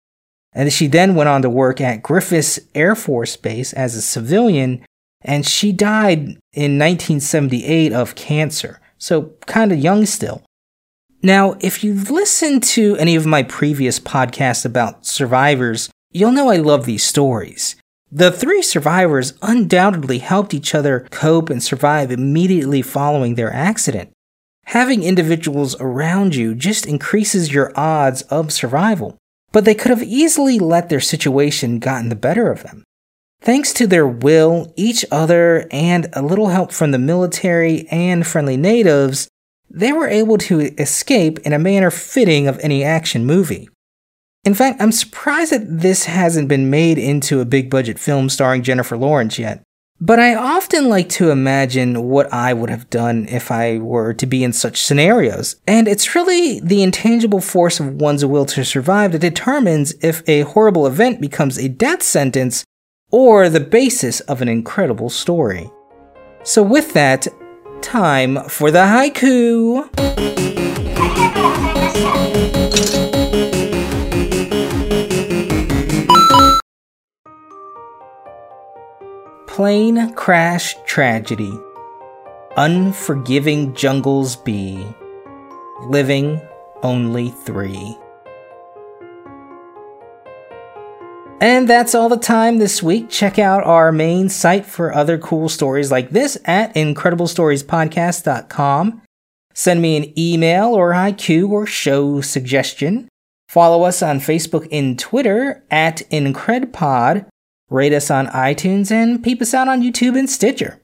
And 0.53 0.73
she 0.73 0.87
then 0.87 1.13
went 1.13 1.29
on 1.29 1.43
to 1.43 1.51
work 1.51 1.79
at 1.79 2.01
Griffiss 2.01 2.59
Air 2.73 2.95
Force 2.95 3.37
Base 3.37 3.73
as 3.73 3.93
a 3.93 4.01
civilian, 4.01 4.83
and 5.21 5.45
she 5.45 5.71
died 5.71 6.19
in 6.51 6.79
1978 6.79 7.93
of 7.93 8.15
cancer, 8.15 8.81
so 8.97 9.35
kind 9.45 9.71
of 9.71 9.77
young 9.77 10.07
still. 10.07 10.41
Now, 11.21 11.55
if 11.59 11.83
you've 11.83 12.09
listened 12.09 12.63
to 12.63 12.95
any 12.95 13.15
of 13.15 13.27
my 13.27 13.43
previous 13.43 13.99
podcasts 13.99 14.65
about 14.65 15.05
survivors, 15.05 15.91
you'll 16.11 16.31
know 16.31 16.49
I 16.49 16.57
love 16.57 16.87
these 16.87 17.03
stories. 17.03 17.75
The 18.11 18.31
three 18.31 18.61
survivors 18.61 19.33
undoubtedly 19.41 20.19
helped 20.19 20.53
each 20.53 20.73
other 20.75 21.07
cope 21.11 21.49
and 21.49 21.61
survive 21.61 22.11
immediately 22.11 22.81
following 22.81 23.35
their 23.35 23.51
accident. 23.51 24.11
Having 24.65 25.03
individuals 25.03 25.75
around 25.79 26.35
you 26.35 26.55
just 26.55 26.85
increases 26.85 27.53
your 27.53 27.71
odds 27.75 28.21
of 28.23 28.51
survival, 28.51 29.17
but 29.51 29.65
they 29.65 29.75
could 29.75 29.89
have 29.89 30.03
easily 30.03 30.59
let 30.59 30.89
their 30.89 30.99
situation 30.99 31.79
gotten 31.79 32.09
the 32.09 32.15
better 32.15 32.51
of 32.51 32.63
them. 32.63 32.83
Thanks 33.41 33.73
to 33.73 33.85
their 33.85 34.07
will, 34.07 34.73
each 34.75 35.05
other, 35.11 35.67
and 35.69 36.07
a 36.13 36.21
little 36.21 36.47
help 36.47 36.71
from 36.71 36.91
the 36.91 36.97
military 36.97 37.87
and 37.89 38.25
friendly 38.25 38.57
natives, 38.57 39.27
they 39.69 39.91
were 39.91 40.07
able 40.07 40.37
to 40.39 40.61
escape 40.79 41.39
in 41.39 41.53
a 41.53 41.59
manner 41.59 41.91
fitting 41.91 42.47
of 42.47 42.59
any 42.59 42.83
action 42.83 43.25
movie. 43.25 43.69
In 44.45 44.53
fact, 44.53 44.79
I'm 44.79 44.91
surprised 44.91 45.51
that 45.51 45.79
this 45.81 46.05
hasn't 46.05 46.47
been 46.47 46.69
made 46.69 46.99
into 46.99 47.41
a 47.41 47.45
big 47.45 47.71
budget 47.71 47.97
film 47.97 48.29
starring 48.29 48.61
Jennifer 48.61 48.95
Lawrence 48.95 49.39
yet. 49.39 49.63
But 49.99 50.19
I 50.19 50.35
often 50.35 50.87
like 50.87 51.09
to 51.09 51.31
imagine 51.31 52.03
what 52.09 52.31
I 52.31 52.53
would 52.53 52.69
have 52.69 52.89
done 52.89 53.27
if 53.27 53.49
I 53.49 53.79
were 53.79 54.13
to 54.13 54.25
be 54.27 54.43
in 54.43 54.53
such 54.53 54.83
scenarios. 54.83 55.55
And 55.65 55.87
it's 55.87 56.13
really 56.13 56.59
the 56.59 56.83
intangible 56.83 57.41
force 57.41 57.79
of 57.79 57.95
one's 57.95 58.23
will 58.23 58.45
to 58.47 58.63
survive 58.63 59.13
that 59.13 59.19
determines 59.19 59.95
if 60.03 60.21
a 60.29 60.41
horrible 60.41 60.85
event 60.85 61.21
becomes 61.21 61.57
a 61.57 61.69
death 61.69 62.03
sentence 62.03 62.63
or 63.09 63.49
the 63.49 63.61
basis 63.61 64.19
of 64.21 64.41
an 64.41 64.49
incredible 64.49 65.09
story. 65.09 65.71
So, 66.43 66.61
with 66.61 66.93
that, 66.93 67.27
time 67.81 68.47
for 68.49 68.69
the 68.69 68.79
haiku. 68.79 69.89
Plane 79.55 80.13
crash 80.15 80.75
tragedy. 80.85 81.57
Unforgiving 82.57 83.73
jungles 83.73 84.35
be. 84.35 84.85
Living 85.83 86.41
only 86.83 87.29
three. 87.29 87.97
And 91.39 91.69
that's 91.69 91.95
all 91.95 92.09
the 92.09 92.17
time 92.17 92.57
this 92.57 92.83
week. 92.83 93.09
Check 93.09 93.39
out 93.39 93.63
our 93.63 93.93
main 93.93 94.27
site 94.27 94.65
for 94.65 94.93
other 94.93 95.17
cool 95.17 95.47
stories 95.47 95.89
like 95.89 96.09
this 96.09 96.37
at 96.43 96.75
incrediblestoriespodcast.com. 96.75 99.01
Send 99.53 99.81
me 99.81 99.95
an 99.95 100.19
email 100.19 100.73
or 100.73 100.91
IQ 100.91 101.51
or 101.51 101.65
show 101.65 102.19
suggestion. 102.19 103.07
Follow 103.47 103.83
us 103.83 104.03
on 104.03 104.19
Facebook 104.19 104.67
and 104.69 104.99
Twitter 104.99 105.63
at 105.71 105.99
IncredPod 106.11 107.27
rate 107.69 107.93
us 107.93 108.11
on 108.11 108.27
iTunes, 108.27 108.91
and 108.91 109.23
peep 109.23 109.41
us 109.41 109.53
out 109.53 109.67
on 109.67 109.81
YouTube 109.81 110.17
and 110.17 110.29
Stitcher. 110.29 110.79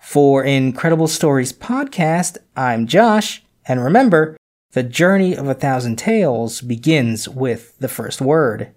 For 0.00 0.44
Incredible 0.44 1.08
Stories 1.08 1.52
Podcast, 1.52 2.38
I'm 2.56 2.86
Josh, 2.86 3.42
and 3.66 3.82
remember, 3.82 4.36
the 4.72 4.82
journey 4.82 5.36
of 5.36 5.48
a 5.48 5.54
thousand 5.54 5.96
tales 5.96 6.60
begins 6.60 7.28
with 7.28 7.76
the 7.78 7.88
first 7.88 8.20
word. 8.20 8.72